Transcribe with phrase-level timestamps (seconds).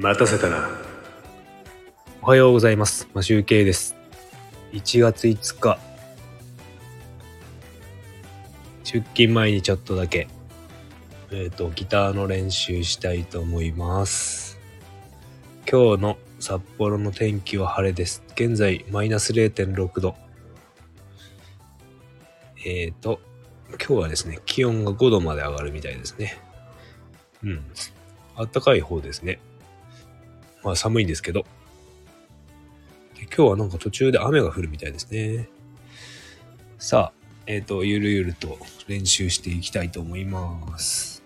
[0.00, 0.70] 待たせたな。
[2.22, 3.08] おはようございます。
[3.14, 3.96] マシュウケイです。
[4.70, 5.76] 1月5日。
[8.84, 10.28] 出勤前にちょっとだけ、
[11.32, 14.60] えっ、と、ギターの練習したいと思います。
[15.68, 18.22] 今日の札幌の天気は晴れです。
[18.36, 20.14] 現在、マイナス0.6度。
[22.64, 23.18] えっ、と、
[23.70, 26.38] 今日はですね、気温が5度まで上がるみたいですね。
[27.42, 27.64] うん。
[28.36, 29.40] あったかい方ですね。
[30.62, 31.44] まあ寒いんですけど。
[33.36, 35.48] 今日はなんか途中で雨が降るみたいですね。
[36.78, 38.58] さあ、えっ、ー、と、ゆるゆると
[38.88, 41.22] 練習していきたいと思います。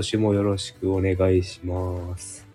[0.00, 2.49] 年もよろしくお願いします。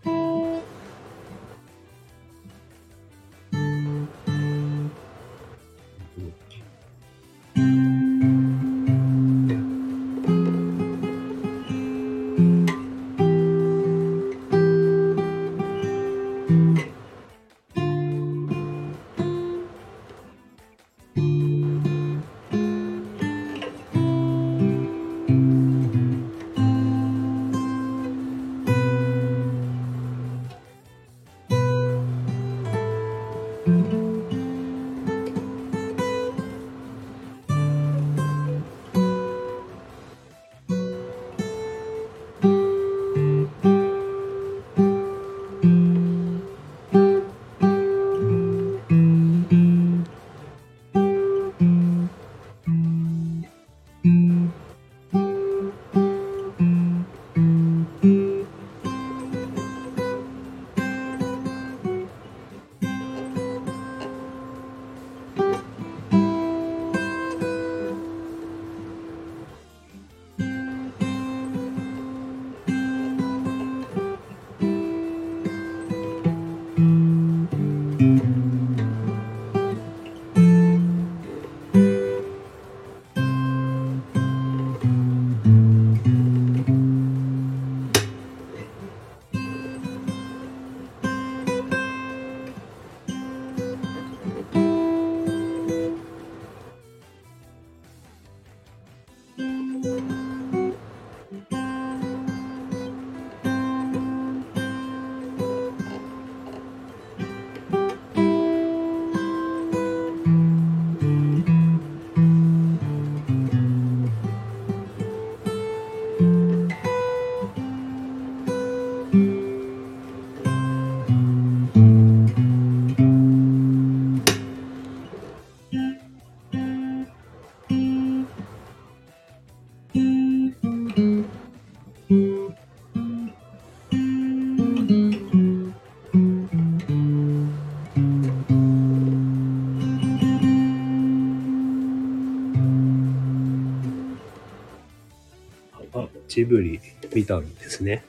[146.36, 146.82] ジブリ
[147.14, 148.04] 見たんですね。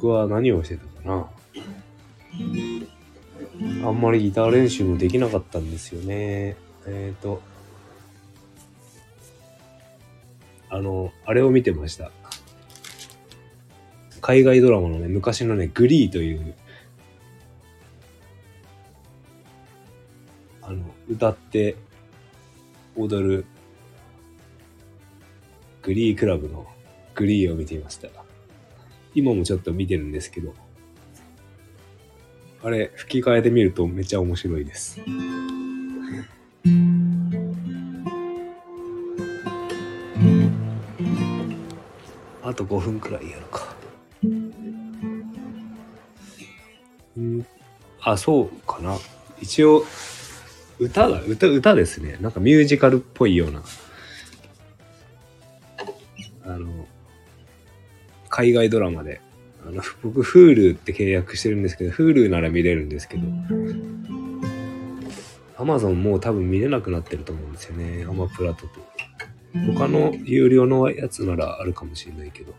[0.00, 1.28] 僕は何をしてたかな。
[3.84, 6.56] あんまりギター練習もできなかったんですよね。
[6.86, 7.42] えっ、と、
[10.70, 12.12] あの、あれを見てました。
[14.20, 16.54] 海外ドラマのね、昔のね、グリーという、
[20.62, 21.74] あの、歌って
[22.94, 23.46] 踊る
[25.82, 26.68] グリークラブの
[27.16, 28.17] グリーを見ていました。
[29.18, 30.54] 今もちょっと見てるんですけど、
[32.62, 35.00] あれ、吹き替えで見るとめっちゃ面白いです。
[42.44, 43.74] あと5分くらいやるか。
[47.16, 47.46] うん
[48.00, 48.96] あ、そうかな。
[49.40, 49.84] 一応、
[50.78, 52.18] 歌だ、歌、歌ですね。
[52.20, 53.64] なんかミュージカルっぽいような。
[58.38, 59.20] 海外ドラマで。
[59.66, 63.24] あの、僕、Hulu って契約してるんですけど、Hulu なら見れるんですけど、
[65.56, 68.06] Amazon もう多分見れなくなってると思うんですよね。
[68.08, 68.68] アマプラとと。
[69.74, 72.54] 他の有料のやつならあるかもしれないけど。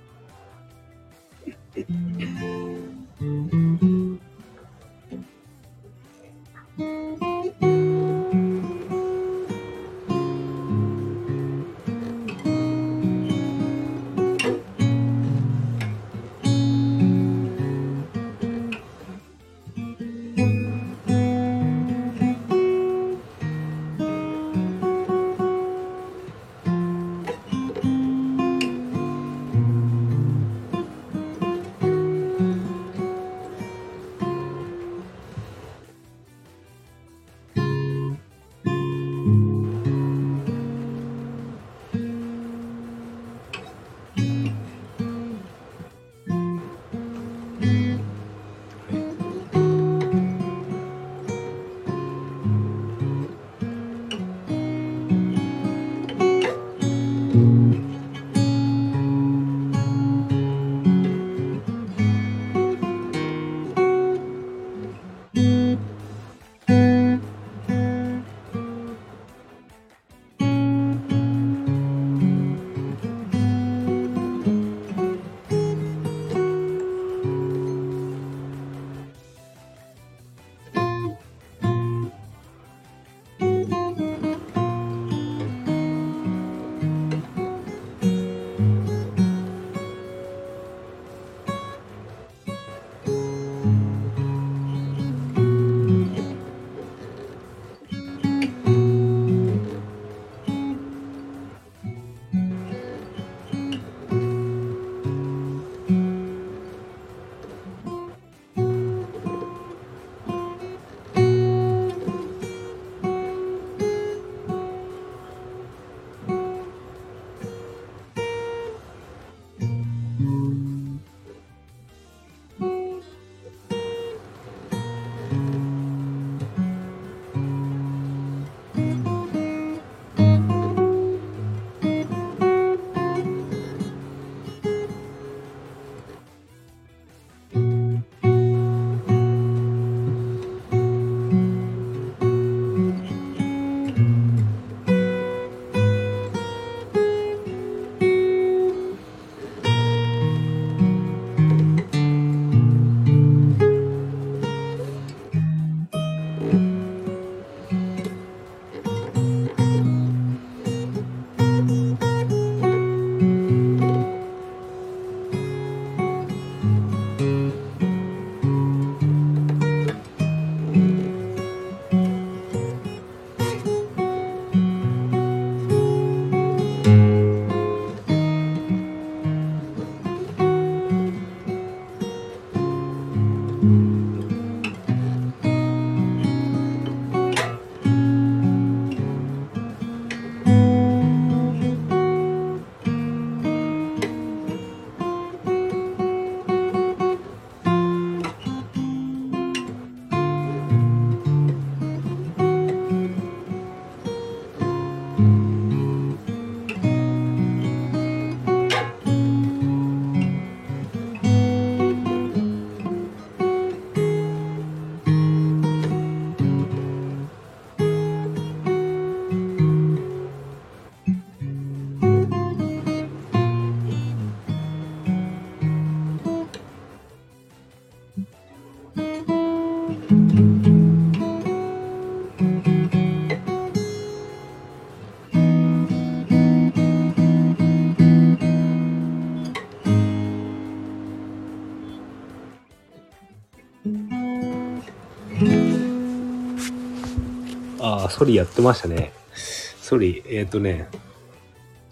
[247.79, 249.13] ああ、ソリやってましたね。
[249.33, 250.88] ソリ、えっ、とね、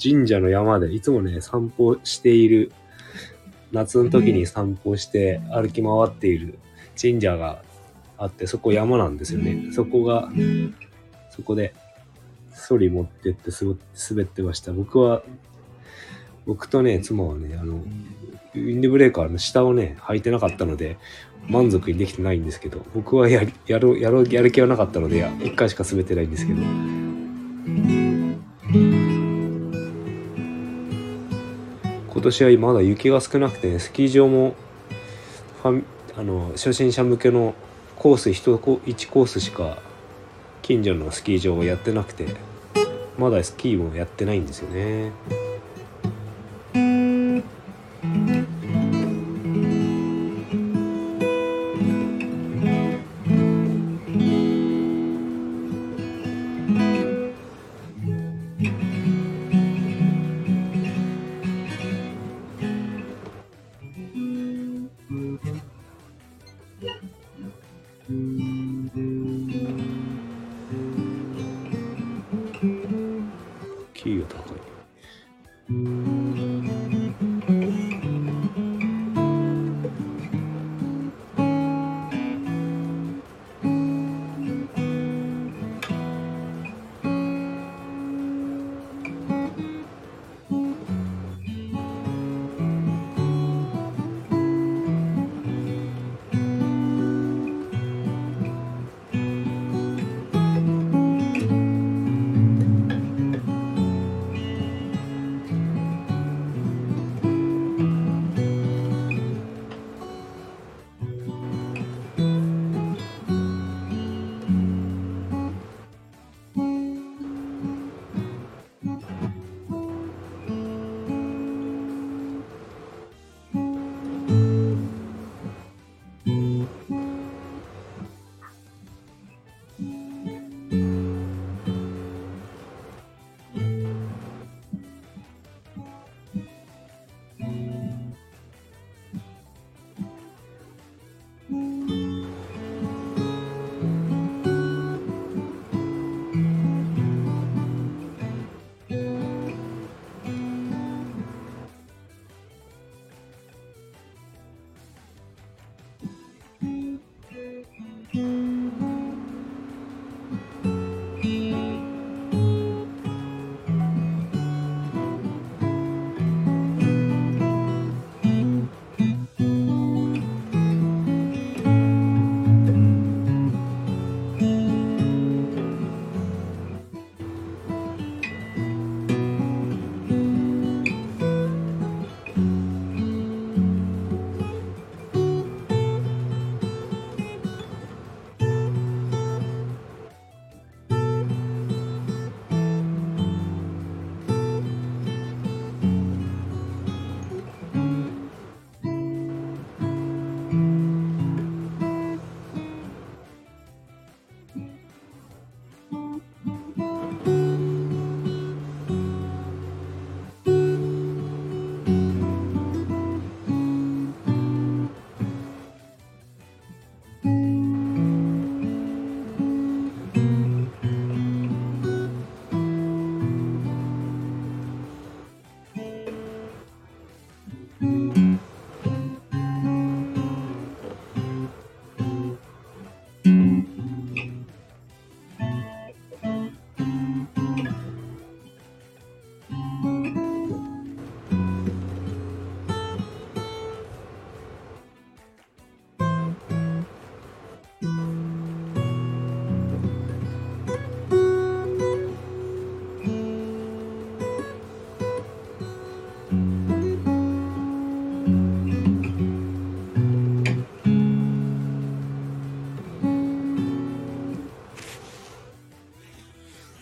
[0.01, 2.71] 神社の山でいつもね、散歩している、
[3.71, 6.59] 夏の時に散歩して歩き回っている
[7.01, 7.61] 神社が
[8.17, 9.71] あって、そこ山なんですよね。
[9.71, 10.29] そこが、
[11.31, 11.73] そこで、
[12.51, 13.51] ソリ持ってって
[14.09, 14.73] 滑ってました。
[14.73, 15.23] 僕は、
[16.45, 17.83] 僕とね、妻はね、あの、
[18.55, 20.97] ウィンドブレーカーの下をね、履いてなかったので、
[21.47, 26.61] 満足にできてないんですけど、僕はややる、やる、やる気はなかったので、一回しか滑ってないんですけど。
[32.09, 34.55] 今年はまだ雪が少なくてね、スキー場も
[35.61, 35.83] ファミ
[36.17, 37.53] あの初心者向けの
[37.95, 39.77] コース1 1コースしか
[40.63, 42.35] 近所のスキー場をやってなくて
[43.19, 45.11] まだスキーもやってないんですよね。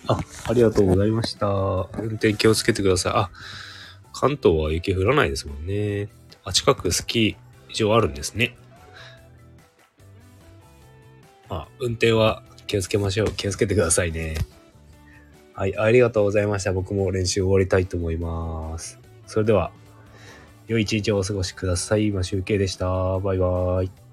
[0.07, 1.47] あ、ありがとうございました。
[1.47, 3.13] 運転気をつけてください。
[3.15, 3.29] あ、
[4.13, 6.09] 関東は雪降らないですもんね。
[6.43, 8.55] あ、近くスキー場あるんですね。
[11.49, 13.31] あ、運転は気をつけましょう。
[13.31, 14.35] 気をつけてくださいね。
[15.53, 16.73] はい、ありがとうございました。
[16.73, 18.99] 僕も練習終わりたいと思います。
[19.27, 19.71] それでは、
[20.67, 22.11] 良い一日をお過ごしください。
[22.11, 22.87] マシュウケイでした。
[23.19, 24.04] バイバーイ。